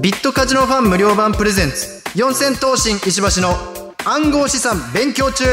[0.00, 2.04] ビットカジノファン無料版プレゼンツ。
[2.14, 3.56] 四千頭身石橋の
[4.04, 5.44] 暗号資産勉強中。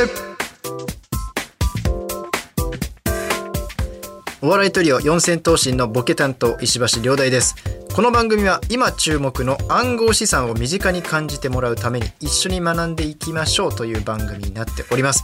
[4.44, 7.56] お笑いトリオ四千頭身のボケ担当石橋亮大です。
[7.96, 15.24] この番組は今注目の暗号資産を身近に感じてもらうために一緒に学んでいきましょうという番組になっております。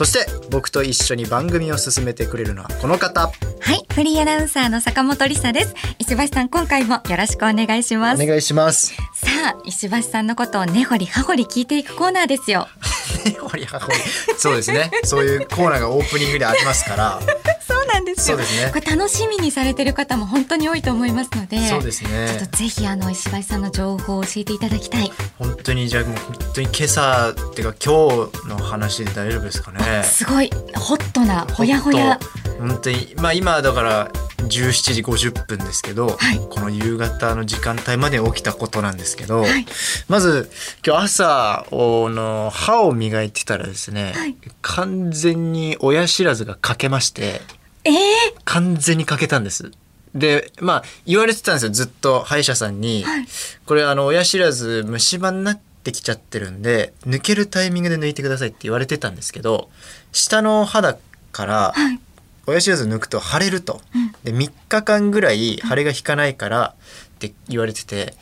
[0.00, 5.74] そして僕と一緒に番組を進めてくれるのはこの方はい、フリーアナウンサーの坂本理沙です。
[5.98, 8.22] 石橋さん、今回もよろしくお願いします。
[8.22, 12.66] お願いしますさあ、石橋さんのことを根掘り葉掘り聞いていくコーナーですよ。
[13.40, 13.98] ほりはほり
[14.38, 17.20] そうですねそういうコーナーがオープニングでありますから
[18.00, 18.36] なんですよ。
[18.38, 21.58] そうですねこれ楽しみにされてる方も本当に多いと思いますので。
[21.68, 25.12] そうですねちょっとぜひあの石橋さんの情報を教えていただきたい。
[25.38, 32.18] 本当にじゃあもう本当に今朝っていうか今日の話で大丈夫ですかねすごいホットなほやほや。
[32.58, 39.66] 本当にまあ今だから17時50分ですけど、はいこの夕方の時間帯まで起きたことなんですけど、はい
[40.08, 40.50] まず
[40.84, 47.40] 今日朝の歯を磨いてたらですね、はい完全に親知らずが欠けまして
[47.84, 49.70] ええ完全に欠けたんです。
[50.14, 53.26] でまあ言われてたんですよずっと歯医者さんに、はい
[53.64, 59.70] これあの親知らず虫歯になってきちゃってるんで抜けるタイミングで抜いてくださいって言われてたんですけど
[60.10, 60.98] 下の肌
[61.32, 62.00] からはい。
[62.46, 66.74] 親知らず抜くと腫れると、うんで3日間ぐらい腫れが引かないから
[67.14, 68.14] って言われてて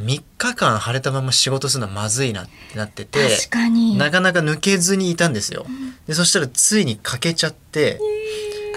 [0.00, 3.96] 3日間腫れたまま仕事するのはまずいなってなってて確かに。
[3.96, 5.64] なかなか抜けずにいたんですよ。
[6.06, 7.98] でそしたらついに欠けちゃって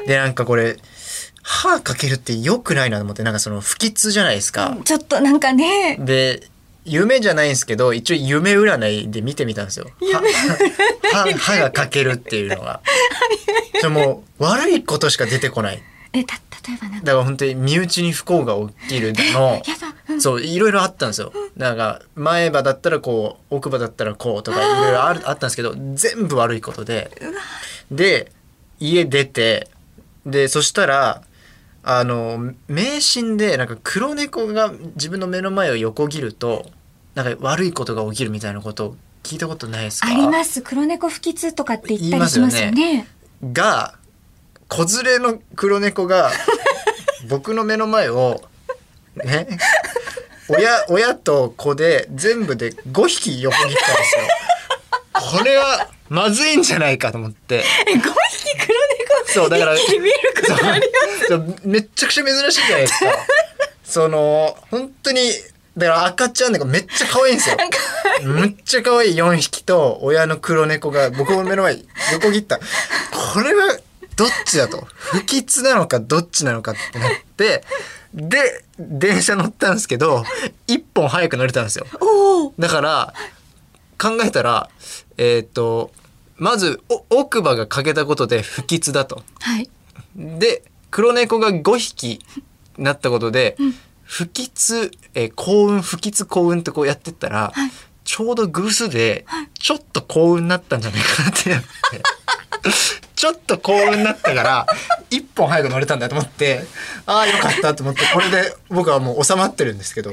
[0.10, 0.78] でなんかこれ
[1.44, 4.76] 歯かけるって良くないなと思ってなんかその不吉じゃないですか。
[4.84, 5.98] ちょっとなんかね。
[6.00, 6.50] で
[6.84, 9.86] 夢じゃないんですけど一応夢占いで見てみたんですよ。
[10.12, 10.20] 歯
[11.28, 12.82] 歯歯が欠けるっていうのが。
[13.84, 15.84] でもう悪いことしか出てこない。
[16.14, 16.38] えた
[16.68, 17.06] 例えばなんか。
[17.06, 18.56] だから本当に身内に不幸が
[18.88, 19.62] 起きるの。
[20.10, 21.32] うんそういろいろあったんですよ。
[21.56, 27.12] なんか前歯だったらこう奥歯だったらこうとかいろいろあるあったんですけど全部悪いことで
[27.92, 28.32] で
[28.80, 29.70] 家出て
[30.26, 31.22] でそしたら
[31.84, 36.66] あの迷信でなんか黒猫が自分の目の前を横切ると
[37.16, 40.08] なんか悪いことが起きるみたいなことを聞いたことないですか？
[40.10, 40.62] あります。
[40.62, 43.08] 黒猫不吉とかって言ったりしますよ言いね。
[43.54, 43.96] が
[44.68, 46.32] 子連れの黒猫が
[47.30, 48.42] 僕の目の前を
[49.16, 49.48] ね
[50.48, 54.22] 親親と子で全部で5匹横切ったんですよ。
[55.40, 58.04] これはまずいんじゃないかと思ってえ、 五匹？
[58.04, 58.49] 黒猫。
[59.34, 59.76] そうだから
[61.64, 63.12] めっちゃくちゃ珍しいじゃないですか。
[63.84, 65.32] その本当に
[65.78, 67.58] だから赤ちゃん猫めっちゃ可愛いんですよ。
[68.36, 72.58] めっちゃ可愛い4匹と親の黒猫が僕の目の前に横切った。
[72.58, 73.80] これは
[74.16, 74.86] どっちだと？
[74.96, 77.64] 不吉なのかどっちなのかってなって
[78.14, 80.24] で電車乗ったんですけど
[80.68, 81.86] 一本早く乗れたんですよ。
[82.58, 83.14] だから
[83.98, 84.70] 考えたら
[85.18, 85.92] えっ、と
[86.40, 89.24] まずお奥歯が欠けたことで不吉だと。
[89.40, 89.70] はい。
[90.16, 92.20] で黒猫が5匹
[92.78, 93.58] なったことで、
[94.04, 97.72] 不吉、えー幸運不吉幸運ってこうやってったら、はい
[98.10, 99.24] ちょうど偶数で
[99.60, 101.68] ちょっと幸運になったんじゃないかなってなって
[103.16, 104.66] ちょっと幸運になったから
[105.12, 106.66] 一本早く乗れたんだと思って
[107.06, 110.12] ああよかったと思ってこれで僕はもう収まってるんですけど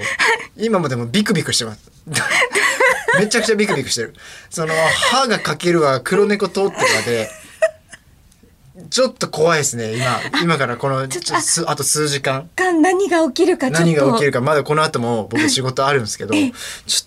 [0.58, 1.80] 今もでもビクビクしてます。
[3.18, 4.14] めちゃくちゃビクビクしてる。
[4.50, 4.74] その
[5.10, 7.28] 歯が欠けるわ黒猫通ってるわで
[8.90, 16.52] ちょっと怖いですね今今からこのちょちょすあと数時間が何が起きるかちょっと何が起きるかまだこの後も僕仕事あるんですけどちょえっ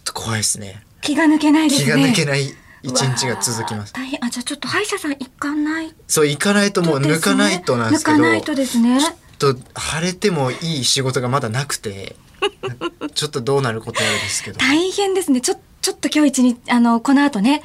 [0.03, 2.01] と怖いですね気が抜けないです気ね。
[2.03, 4.23] が抜けない一日が続きます大変。
[4.25, 5.93] あ、じゃあちょっと歯医者さん行かない？
[6.07, 8.99] そう行かないともう抜かないとなんですけど抜かないとですね。
[9.37, 12.15] ちょっと腫れてもいい仕事がまだなくて
[13.15, 15.39] ちょっとどうなることやらですけど大変ですね。
[15.41, 17.63] ちょちょっと今日一日あのこの後ね。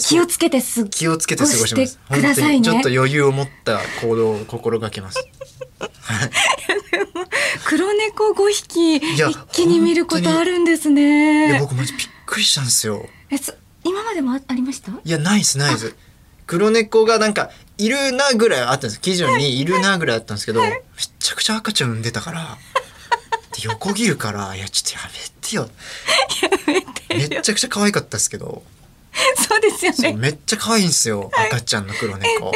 [0.00, 1.98] 気をつけてす気をつけて過ごします。
[2.10, 2.64] くださいね。
[2.64, 5.18] ちょっと余裕を持った行動を心がけます。
[7.66, 10.96] 黒猫5匹一気に見ることあるんですいや
[11.54, 11.58] ね。
[11.60, 13.06] 僕マジびっくりしたんですよ。
[13.30, 13.52] えそ
[13.84, 14.92] 今までもあありました？
[14.92, 15.94] いやないですないです。
[16.46, 19.00] 黒猫がなんかいるなぐらいあったんです。
[19.00, 20.80] 基準にいるなぐらいあったんですけどめ
[21.18, 22.56] ちゃくちゃ赤ちゃん産んでたから
[23.60, 25.70] で横切るからいやちょっとやめてよ。
[27.08, 28.62] めっちゃくちゃ可愛かったですけど。
[29.48, 30.12] そうですよね。
[30.12, 31.30] めっちゃ可愛いんですよ。
[31.48, 32.26] 赤ちゃんの黒猫。
[32.28, 32.52] でも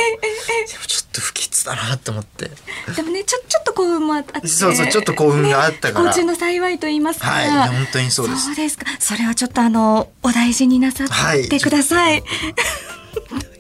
[0.86, 2.50] ちょっと不吉だなと思って。
[2.94, 4.46] でもねちょちょっと幸運もあって。
[4.46, 6.12] そうそうちょっと幸運があったから。
[6.12, 7.28] 不幸中の幸いと言いますか。
[7.28, 7.50] はい。
[7.50, 8.46] いや本当にそうです。
[8.46, 8.84] そうですか。
[8.98, 11.08] それはちょっとあのお大事になさっ
[11.48, 12.22] てください。
[12.22, 12.26] と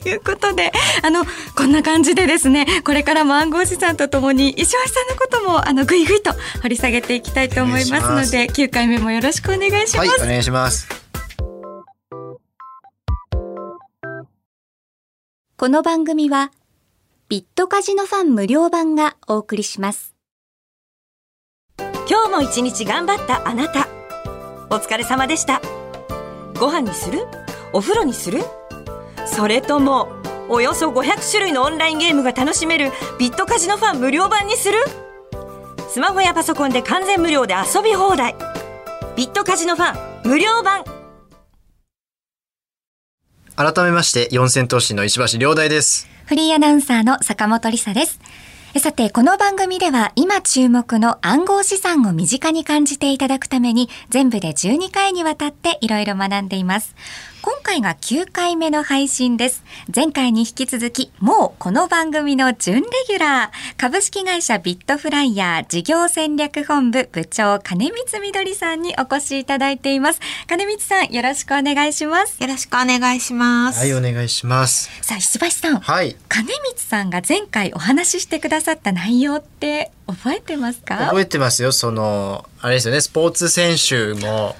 [0.02, 1.24] ということで、あの、
[1.56, 6.32] こんな感じでですね、これからも暗号資産とともに、石橋さんのことも、あの、ぐいぐいと
[6.62, 10.08] 掘り下げていきたいと思いますので、9回目もよろしくお願いします。
[10.08, 10.88] はい、お願いします。
[15.56, 16.50] この番組は、
[17.28, 20.14] ビットカジノファン無料版がお送りします。
[22.08, 23.86] 今日も一日頑張ったあなた
[24.68, 25.62] お疲れ様でした
[26.58, 27.20] ご飯にする？
[27.72, 28.42] お風呂にする？
[29.32, 30.08] それとも
[30.48, 34.78] およそ500種類のオンラインゲームが楽しめるビットカジノファン無料版にする？
[35.88, 38.34] スマホやパソコンで完全無料で遊び放題
[39.16, 40.84] ビットカジノファン無料版
[43.56, 46.08] 改めまして、四千頭身の石橋亮大です。
[46.26, 48.20] フリーアナウンサーの坂本理沙です。
[48.72, 56.94] えさて、この番組では今注目の暗号資産を身近に感じていただくために全部で12回にわたっていろいろ学んでいます。
[57.42, 59.64] 今回が9回目の配信です。
[59.94, 70.20] 前回に引き続き、もうこの番組の準レギュラー、株式会社ビットフライヤー事業戦略本部部長金光みどりさんにお越しいただいています。
[70.48, 72.36] 金光さん、よろしくお願いします。
[72.42, 73.78] よろしくお願いします。
[73.78, 74.90] はい、お願いします。
[75.00, 75.80] さあ、石橋さん。
[75.80, 76.16] はい。
[76.28, 80.98] 金光さんが前回お話ししてくださった内容って覚えてますか？
[81.06, 81.72] 覚えてますよ。
[81.72, 84.56] その、あれですよね、スポーツ選手も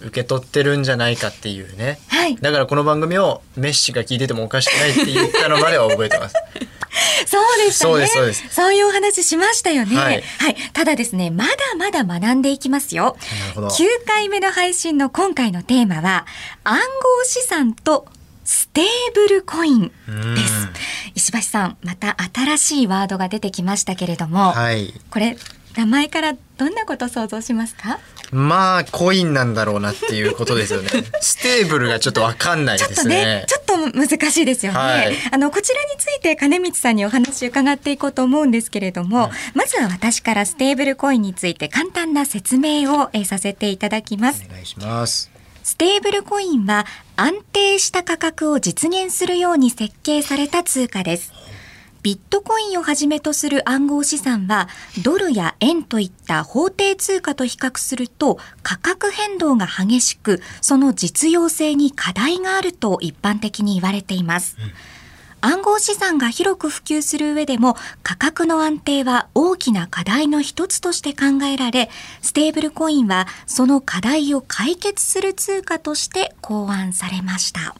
[0.00, 1.98] 受け取ってるんじゃないかっていうね。
[2.08, 2.36] はい。
[2.36, 6.34] だからこの番組をメッシが聞いててもおかしくないって言ったのまでは覚えてます。
[7.26, 7.92] そうでしたね。
[7.92, 8.48] そうですそうです。
[8.50, 9.96] そういうお話しましたよね。
[9.96, 10.22] はい。
[10.72, 13.16] ただですねまだまだ学んでいきますよ。
[13.40, 13.68] なるほど。
[13.68, 16.26] 9回目の配信の今回のテーマは
[16.64, 16.84] 暗号
[17.24, 18.06] 資産と
[18.44, 20.08] ステーブルコインです。
[20.08, 20.72] うん。
[21.14, 24.92] 石橋さんまた新しいワードが出てきましたけれども、はい。
[25.10, 25.36] これ
[25.76, 27.98] 名前からどんなこと想像しますか？
[28.32, 30.88] まあ、コインなんだろうなっていうことですよね。
[31.20, 33.44] ステーブルがちょっとわかんないちょっとですねね。
[33.48, 34.78] ちょっと難しいですよね。
[34.78, 44.44] はいあのこちらについて金光さんにお話を伺っていこうと思うんですけれども、まずは私からステーブルコインについて簡単な説明を、えーさせていただきます。
[44.48, 45.30] お願いします。
[45.62, 51.32] ステーブルコインは安定した価格を実現するように設計された通貨です。
[52.02, 54.68] ビットコインをはじめとする暗号資産は
[55.02, 64.56] ドルや円といった法定通貨と比較すると価格変動が激しくその実用性に課題があると一般的に言われています。
[65.42, 71.88] 暗号資産が広く普及する上でも価格の安定は大きな課題の一つとして考えられ、
[72.20, 77.74] ステーブルコインはその課題を解決する通貨として考案されました。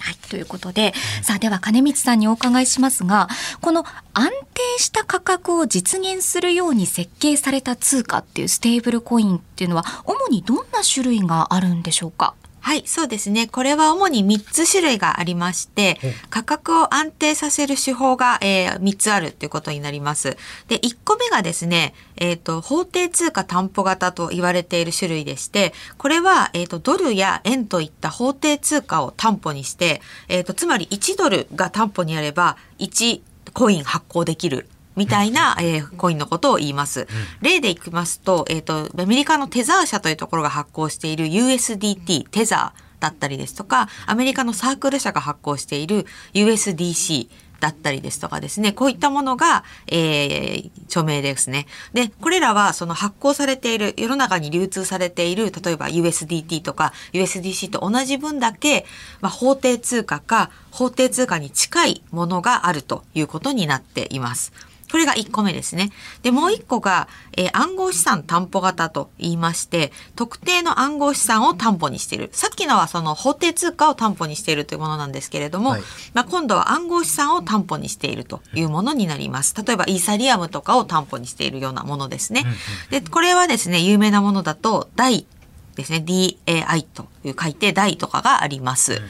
[0.00, 0.16] はい。
[0.28, 0.92] ということで、
[1.22, 3.28] さあでは金光さんにお伺いしますが、
[3.60, 12.34] この安定した価格を実現するように設計された通貨っていうステーブルコインっていうのは、主にどんな種類があるんでしょうか？
[12.64, 13.46] はい、そうですね。
[13.46, 15.98] これは主に3つ種類がありまして、
[16.30, 20.38] 価格を安定させる手法が、えー3つあるということになります。
[20.68, 33.20] で、1個目がですね、えっ、と、法定通貨担保型と言われている種類でして、これは、えっ、と、ドルや円といった法定通貨を担保にして、えっ、と、つまり1ドルが担保にあれば、1
[33.52, 34.68] コイン発行できる。
[34.96, 37.06] みたいな、えーコインのことを言います。
[37.40, 47.28] 例でいきますと、えっ、と、アメリカのテザー社というところが発行している USDT、テザーだったりですとか、アメリカのサークル社が発行している USDC
[47.60, 51.66] だったりですとかですね、こういったものが、えー著名ですね。
[51.92, 58.86] で、これらはその発行されている、世の中に流通されている、例えば USDT とか USDC と同じ分だけ、
[59.20, 64.52] まあ、法定通貨か法定通貨に近いものがあるということになっています。
[64.94, 65.90] これが1個目ですね。
[66.22, 72.30] で、もう1個が、えー暗号資産担保型と言いまして、特定の暗号資産を担保にしている。
[72.30, 75.82] さっきのはその法定通貨を担保にしているというものなんですけれども、はい
[76.12, 79.56] まあ、今度は暗号資産を担保にしているというものになります。
[79.66, 82.46] 例えばイーサリアムとかを担保にしているようなものですね。
[82.90, 85.26] で、これはですね、有名なものだと、DAI
[85.74, 89.02] ですね、DAI という書いて DAI とかがあります。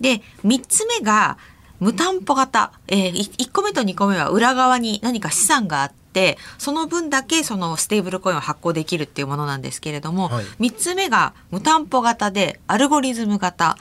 [0.00, 1.36] で、3つ目が
[1.80, 2.72] 無担保型。
[2.88, 13.76] えー、1個目と2個目は裏側に何か資産があって、その分だけそのステーブルコインを発行できるっていうものなんですけれども、はい3つ目が無担保型でアルゴリズム型。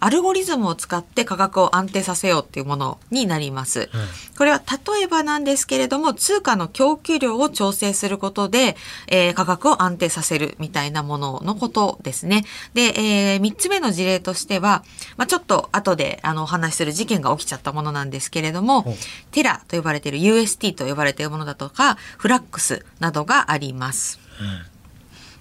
[0.00, 3.90] アルゴリズムを使って価格を安定させようっていうものになります。
[4.36, 8.76] これは例えばなんですけれども、通貨の供給量を調整することで、
[9.08, 12.44] えー価格を安定させるみたいなもののことですね。
[12.74, 14.82] で、え3つ目の事例としては、
[15.16, 18.96] まあ、ちょっと後であのお話しする事件が起きちゃったものなんですけれども
[19.30, 24.18] テラと呼ばれている UST と呼ばれているものだとか、フラックスなどがあります。
[24.40, 24.75] うん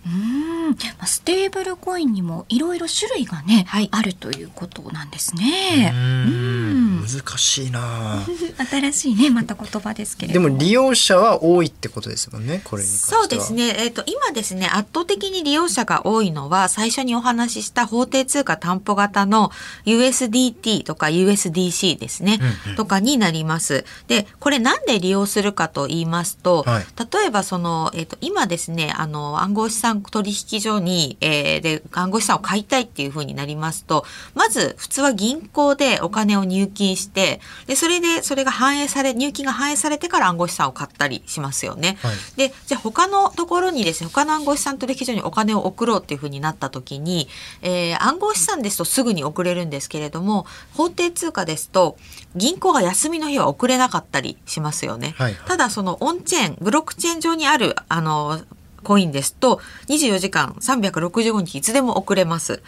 [0.05, 3.89] まあステーブルコインにもいろいろ種類がね、はい。
[3.91, 5.91] あるということなんですね。
[5.93, 7.05] うん。
[7.05, 8.23] 難しいな。
[8.69, 10.57] 新しいねまた言葉ですけれでども。
[10.57, 13.21] 利用者は多いってことですもんねこれに関しては。
[13.21, 13.75] そうですね。
[13.79, 19.51] えっ、と、今ですね、圧倒的に利用者が多いのは、最初にお話しした法定通貨担保型の
[19.85, 22.75] USDT とか USDC ですね、うんうん。
[22.75, 23.85] とかになります。
[24.07, 26.85] で、これなんで利用するかと言いますと、はい。
[27.13, 41.97] 例えばその、えっ、と、今ですね、あの、暗号資産取引所に、えーで、暗号資産を買いたいっていう風になりますと、まず、普通は銀行でお金を入金して、で、それで、それが反映され、入金が反映されてから暗号資産を買ったりしますよね。
[42.01, 47.27] はいでじゃあ他のところにですね他の暗号資産取引所にお金を送ろうっていうふうになった時に、
[47.61, 51.97] えー暗号資産ですとすぐに送れるんですけれども法定通貨ですと
[52.35, 55.13] 銀行が休みの日は送れなかったりしますよね。
[55.17, 58.41] はいはいただそのオンチェーンブロックチェーン上にあるあの
[58.85, 62.63] コインですと24時間365日いつでも送れます。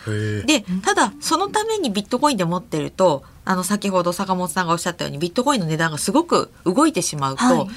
[0.45, 7.67] でただそのためにビットコインで持ってるとあの先ほど坂本さんがおっしゃったようにビットコインの値段がすごく動いてしまうと、はい。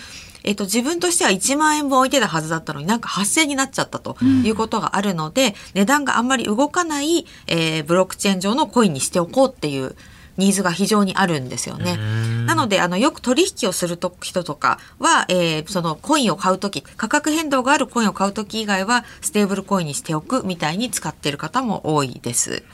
[0.43, 9.95] えっと自分としては1万円分置いてたはずだったのになんか8000円になっちゃったということがあるので、値段があんまり動かない、えーブロックチェーン上のコインにしておこうっていう
[10.41, 11.99] ニーズが非常にあるんですよね。
[12.47, 22.65] なのであのよく取引をすると人とかは、えーそのコインを買う時価格変動があるコインを買う時以外はステーブルコインにしておくみたいに使ってる方も多いです。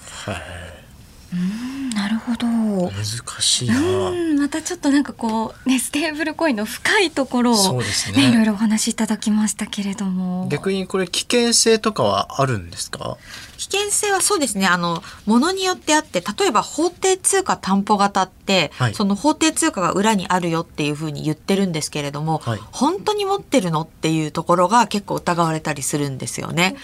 [1.33, 1.66] うん
[2.07, 2.47] なるほど。
[2.47, 3.05] 難
[3.41, 3.81] しいな。
[3.81, 8.31] うんまたちょっとなんかこうねステーブルコインの深いところそうをですね。
[8.31, 10.47] いろいろお話しいただきましたけれども。
[10.49, 13.17] 逆にこれ危険性とかはあるんですか？
[13.57, 14.67] 危険性はそうですね。
[14.69, 18.95] あのものによってあって例えば法定通貨担保型って、はい。
[18.95, 22.61] その法定通貨が裏にあるよっていうふうに言ってるんですけれども、はい。
[22.71, 26.77] 本当に持ってるのっていうところが結構疑われたりするんですよね。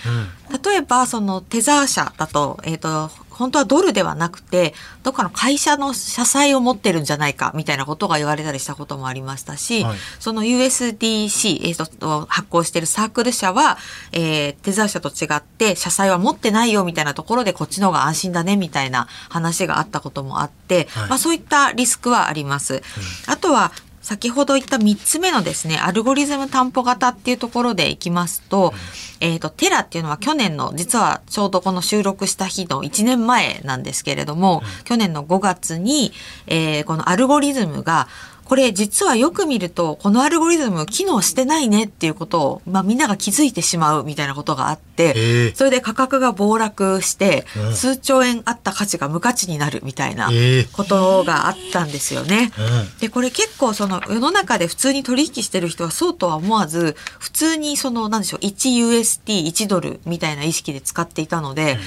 [0.64, 9.98] 例えばそのテザー社だと,、えー、と本当はドルではなくてどっかの会社の社債を持ってるんじゃないかみたいなことが言われたりしたこともありましたし、はい。
[10.20, 13.78] その USDC、えーと発行しているサークル社は、
[14.12, 21.08] えーテザー社と違って社債は持ってないよみたいなところでこっちの方が安心だねみたいな話があったこともあって、はい。
[21.08, 22.82] まあ、そういったリスクはあります。
[23.26, 28.74] あとは先ほど言った3つ目のですね、アルゴリズム担保型っていうところでいきますと、
[29.20, 36.12] えっ、と、テラっていうのは去年の、実はちょうどこの収録した日の1年前なんですけれども、去年の5月に、
[36.46, 38.08] えーこのアルゴリズムが、
[38.52, 47.72] これ実はよく見ると、このアルゴリズム機能してないねっていうことを、まあみんなが気づいてしまうみたいなことがあって、それで価格が暴落してう、ん。
[47.72, 50.28] 数兆円あった価値が無価値になるみたいな
[50.74, 52.52] ことがあったんですよね。
[52.58, 52.98] うん。
[52.98, 61.78] でこれ結構その世の中で普通に取引してる人はそうとは思わず普通にそのなんでしょう 1USD1 ドルみたいな意識で使っていたので、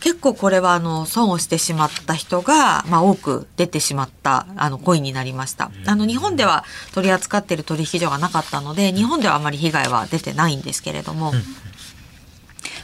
[0.00, 5.70] 結構これはあの損をしてしまった人が、まあ、多く出てしまったあのコインになりました。
[5.86, 11.32] あの日本では取り扱っている取引所がなかったので日本ではあまり被害は出てないんですけれども。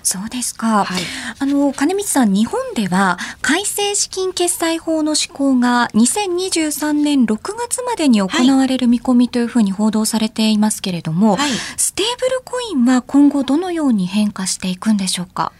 [0.03, 0.85] そうですか。
[0.85, 1.03] はい
[1.41, 15.51] あの金光さん、日本では改正資金決済法の施行が2023年6月までに行われる見込みというふうに報道されていますけれども、はいステーブルコインは今後どのように変化していくんでしょうか？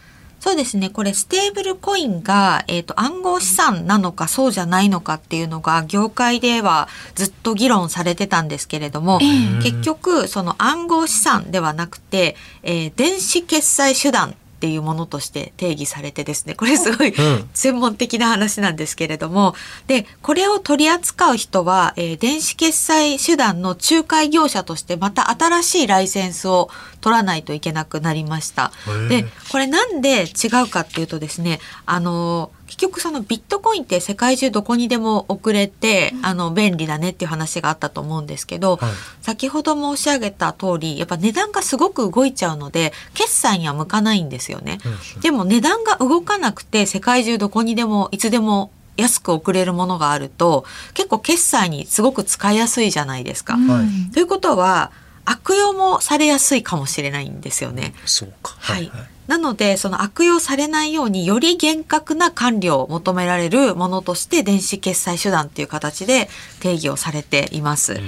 [0.47, 0.89] そうですね。
[0.89, 17.13] これ、ステーブルコインが、えっ、と、暗号資産なのか、そうじゃないのかっていうのが、業界ではずっと議論されてたんですけれども、ええ結局、その暗号資産ではなくて、えー電子決済手段っていうものとして定義されてですね、これすごい、ん
[17.53, 19.53] 専門的な話なんですけれども、
[19.85, 26.69] で、これを取り扱う人は、えー電子決済手段の仲介業者としてまた新しいライセンスを
[27.07, 28.73] 取らないといけなくなりました。
[29.07, 44.79] で、これなんで違うかっていうとですね、あの結局そのビットコインって世界中どこにでも送れて、あの便利だねっていう話があったと思うんですけど、はい先ほど申し上げた通りやっぱ値段がすごく動いちゃうので決済には向かないんですよね。
[45.21, 53.53] でも値段が動かなくて世界中どこにでもいつでも安く送れるものがあると結構決済にすごく使いやすいじゃないですか。
[53.53, 54.91] はいということは
[55.29, 57.93] 悪用もされやすいかもしれないんですよね。
[58.05, 58.89] そうかはい、
[59.27, 66.29] なのでその悪用されないようにより厳格な管理を求められるものとして電子決済手段っていう形で
[66.61, 67.99] 定義をされています。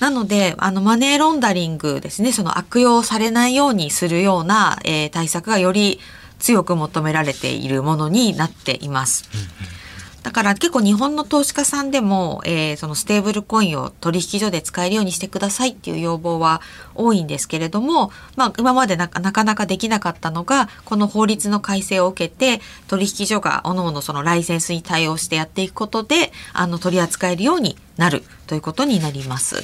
[0.00, 6.00] なのであのマネーロンダリングですねその悪用されないようにするような、えー対策がより
[6.38, 9.28] 強く求められているものになっています。
[10.22, 16.60] だから結構日本の投資家さんでも、えーそのステーブルコインを取引所で使えるようにしてくださいっていう要望は
[16.94, 29.56] 多いんですけれども、まあ、今までなかなかできなかったのがこの法律の改正を受けて取引所が各々そのライセンスに対応してやっていくことであの取り扱えるようになるということになります。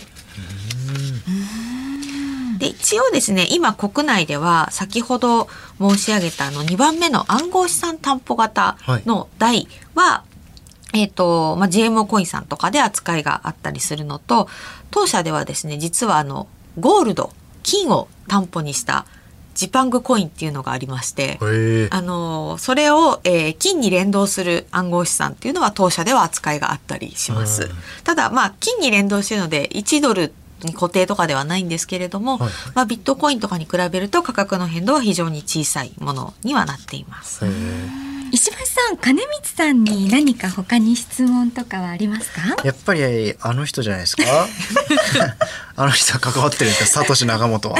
[2.58, 5.48] で一応ですね今国内では先ほど
[5.78, 10.24] 申し上げたあの2番目の暗号資産担保型の台は、
[11.00, 14.48] えっ、と、まあ、GMO コインさんとかで扱いがあったりするのと
[14.90, 16.48] 当社ではですね実はあの
[16.78, 19.06] ゴールド金を担保にした
[19.54, 21.38] ジパングコインっていうのがありまして、
[21.90, 27.62] あのそれを、えー金に連動する暗号資産っていうのは当社では扱いがあったりします。
[27.62, 27.70] うん
[28.04, 37.44] ただまあ金に連動しているので1ドルに固定とかではないんですけれども、はいまあ、ビットコインとかに比べると価格の変動は非常に小さいものにはなっています。
[38.32, 42.40] 石橋さん金光さんに何か他に質問とかはありますか？
[42.64, 44.22] やっぱりあの人じゃないですか？
[45.76, 47.00] あの人は関わってるんですか？
[47.02, 47.78] サトシ仲本は。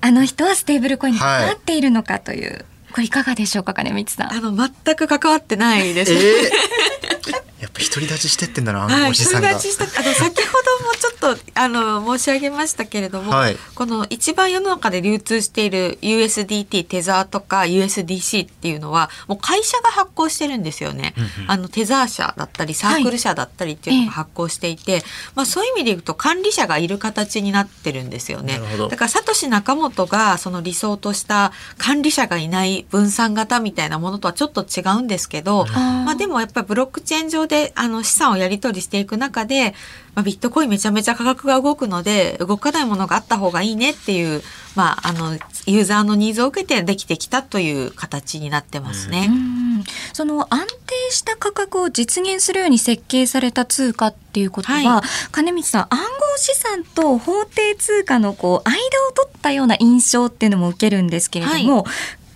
[0.00, 4.32] あの人はステーブルコインに関わっているのかという、これいかがでしょうか金光さん。
[4.32, 4.52] あの
[4.84, 6.12] 全く関わってないです。
[6.12, 7.41] えー
[7.88, 13.56] 独り立ちしてってんだな暗はい、号資産が、独り立ちしたあの先ほどもちょっとあの申し上げましたけれども、はい。
[13.74, 21.14] この一番世の中で流通している USDT テザーとか USDC っていうのはもう会社が発行してるんですよね。
[21.16, 21.50] うんうん。
[21.50, 25.02] あのテザー社だったりサークル社だったりっていうのが発行していて、
[25.34, 28.60] まあそういう意味で言うと管理者がいる形になってるんですよね。
[28.90, 39.74] だからサトシ仲本がその理想とした管理者がいない分散型みたいなものとはちょっと違うんですけど、まあでもやっぱりブロックチェーン上であの資産をやり取りしていく中で、
[40.14, 44.42] まあ、ビットコインめちゃめちゃ価格が動くので動かないものがあった方がいいねっていう、
[44.74, 49.28] まあ、あのユーザーのニーズを受けてできてきたという形になってますね。
[49.30, 49.84] うん。
[50.12, 58.76] その安定した価格を実現するように設計された通貨っていうことは、は金光さん暗号資産と法定通貨のこう間
[59.08, 61.84] を取ったような印象っていうのも受けるんですけれども、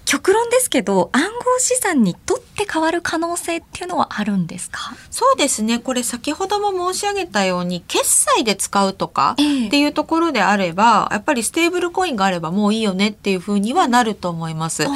[0.07, 4.95] 極論ですけど暗号資産にとって変わる可能性っていうのはあるんですか？
[5.11, 5.79] そうですね。
[5.79, 9.67] これ先ほども申し上げたように決済で使うとかええ。
[9.67, 14.87] っていうところであればやっぱりステーブルコインがあればもういいよねっていうふうにはなると思います。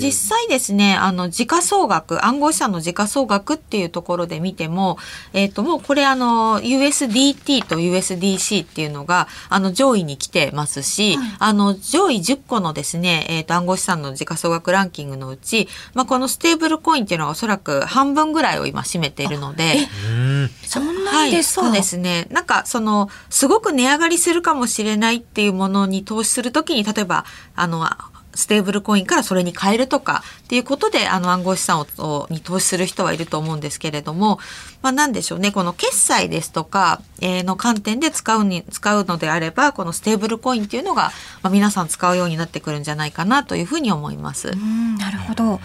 [0.00, 4.96] 実際ですねあの時価総額暗号資産の時価総額っていうところで見ても、
[5.32, 19.88] えっともうこれあの USDT と USDC っていうのがあの上位に来てますし、あの上位10個のですね、えっと暗号資産の時価総額ランキングのうち、まあ、このステーブルコインっていうのはおそらく半分ぐらいを今占めているので。
[20.10, 22.26] うんそんなにですか、はい、そうですね。
[22.30, 27.86] なんかそのすごく値上がりするかもしれないっていうものに投資するときに例えばあの
[28.34, 34.38] ステーブルコインからそれに変えるとかっていうことであの暗号資産ををに投資する人はいると思うんですけれども、
[34.82, 35.52] まあ、なんでしょうね。
[35.52, 44.50] この決済ですとか、えーの観点で使うに使うのであればこのステーブルコインっていうのが、まあ、皆さん使うようになってくるんじゃないかなというふうに思います。
[44.50, 45.60] うんなるほど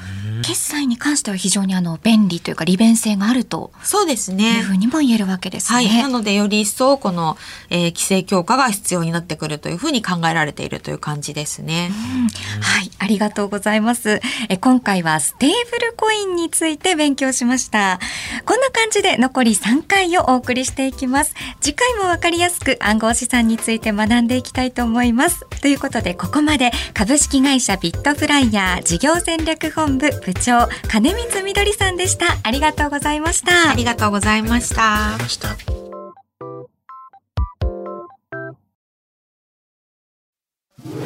[0.48, 4.62] 決済に関しては非常にあの便利というか利便性があるとそうですいうね。
[4.62, 5.76] ふうにも言えるわけですね。
[5.76, 6.02] はい。
[6.02, 7.38] なので、より一層、この、
[7.70, 11.90] えー規制強化が必要になってくるというふうに考えられているという感じですね。
[11.92, 12.28] うん
[12.62, 14.22] はい、ありがとうございます。
[14.50, 18.00] え今回はステーブルコインについて勉強しました。
[18.46, 21.34] こんな感じで残り3回をお送りしていきます。
[21.60, 25.46] 次回もわかりやすく暗号資産について学んでいきたいと思います。
[25.62, 32.26] ということで、ここまで株式会社ビットフライヤー事業戦略本部部長金光みどりさんでした。
[32.44, 33.74] ありがとうございましたあ。
[33.74, 35.18] りがとうございました。
[35.18, 35.56] ました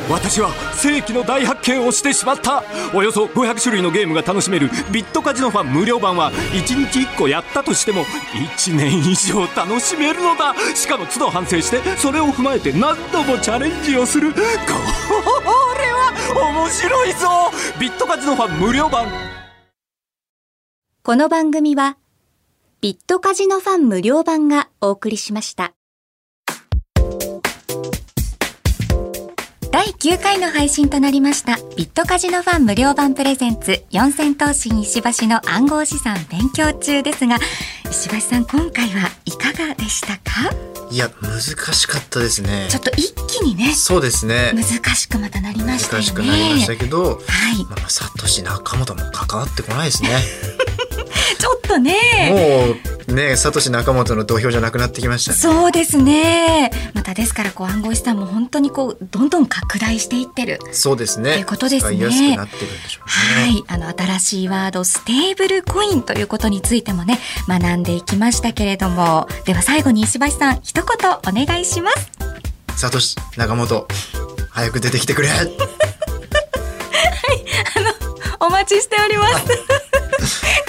[0.10, 2.64] 私は世紀の大発見をしてしまった
[2.94, 8.04] およそ500種類のゲームが楽しめるビットカジノファン無料版は1日1個やったとしても
[8.58, 15.61] 1年以上楽しめるのだしかも都度反省してそれを踏まえて何度もチャレンジをするこれは
[16.40, 17.28] 面白いぞ
[17.80, 19.08] ビットカジノファン無料版
[21.04, 21.98] この番組は
[22.82, 25.74] ビットカジノファン無料版がお送りしました。
[29.72, 37.38] 第9回の配信となりましたビットカジノファン無料版プレゼンツ四千頭身石橋の暗号資産勉強中ですが
[37.90, 40.52] 石橋さん今回はいかがでしたか？
[40.92, 41.56] いや難し
[41.88, 42.68] かったですね。
[42.70, 44.52] ちょっと一気にねそうですね。
[44.54, 44.64] 難
[44.96, 46.04] しくまたなりましたよね。
[46.04, 47.20] 難しくなりましたけど、はい。
[47.70, 50.10] まあ、サトシ仲本も関わってこないですね
[51.38, 52.76] ちょっとね。
[53.08, 55.38] もうね、サトシ仲本の土俵じゃなくなってきましたね。
[55.38, 56.72] そうですね。
[56.94, 60.60] またですからこう暗号資産も本当にこうどんどん拡大していってる。
[60.72, 61.34] そうですね。
[61.34, 63.08] ということですね使いやすくなってるんでしょう
[63.40, 63.44] ね。
[63.44, 72.12] はい、あの新しいワードステーブルコインということについてもね学んでいきましたけれども、では最後に石橋さん一言お願いします。
[72.78, 73.88] サトシ仲本
[74.50, 75.30] 早く出てきてくれ。
[78.40, 79.91] お待ちしております。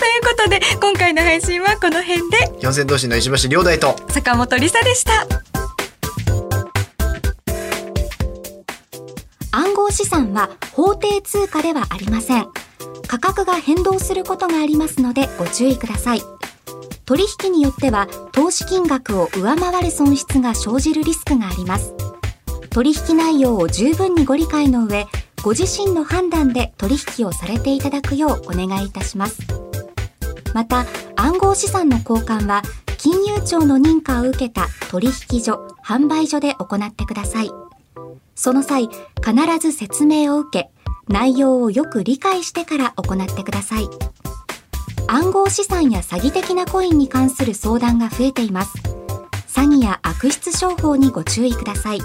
[0.03, 3.95] ということで今回の配信はこの辺で四千頭身の石橋亮大と。
[4.09, 5.29] 坂本理沙でした。
[9.53, 12.49] 暗号資産は法定通貨ではありません。
[13.07, 16.23] 価格が変動することがありますのでご注意ください。
[17.05, 21.95] 取引によっては投資金額を上回る損失が生じるリスクがあります。
[22.71, 25.07] 取引内容を十分にご理解の上、
[25.45, 29.43] ご自身の判断で取引をされていただくようお願いいたします。
[30.55, 30.87] また
[31.17, 32.62] 暗号資産の交換は
[32.99, 37.51] 金融庁の認可を受けた取引所販売所で行ってください。
[38.35, 40.71] その際必ず説明を受け
[41.09, 43.88] 内容をよく理解してから行ってください。
[45.09, 48.79] 暗号資産や詐欺的なコインに関する相談が増えています。
[49.49, 51.99] 詐欺や悪質商法にご注意ください。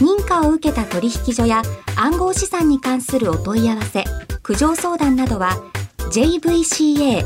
[0.00, 1.62] 認可を受けた取引所や
[1.96, 4.04] 暗号資産に関するお問い合わせ
[4.42, 5.56] 苦情相談などは
[6.10, 7.24] JVCA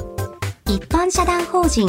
[0.67, 1.87] 一般社団法人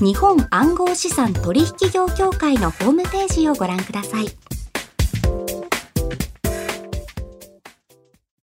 [0.00, 4.26] 日本暗号資産取引業協会のホームページをご覧ください。